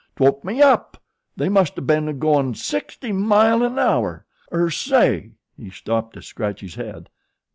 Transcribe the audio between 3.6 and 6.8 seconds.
an hour. Er say," he stopped to scratch his